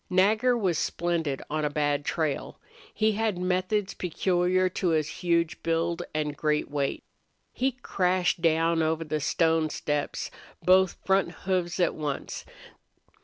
Nagger 0.09 0.57
was 0.57 0.79
splendid 0.79 1.43
on 1.47 1.63
a 1.63 1.69
bad 1.69 2.03
trail. 2.05 2.59
He 2.91 3.11
had 3.11 3.37
methods 3.37 3.93
peculiar 3.93 4.67
to 4.69 4.87
his 4.87 5.07
huge 5.21 5.61
build 5.61 6.01
and 6.11 6.35
great 6.35 6.71
weight. 6.71 7.03
He 7.53 7.73
crashed 7.73 8.41
down 8.41 8.81
over 8.81 9.03
the 9.03 9.19
stone 9.19 9.69
steps, 9.69 10.31
both 10.65 10.97
front 11.05 11.31
hoofs 11.45 11.79
at 11.79 11.93
once. 11.93 12.45